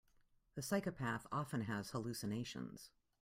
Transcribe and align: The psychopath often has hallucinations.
The 0.55 0.63
psychopath 0.63 1.27
often 1.31 1.61
has 1.65 1.91
hallucinations. 1.91 2.89